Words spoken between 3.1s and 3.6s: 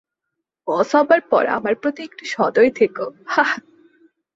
হাহ?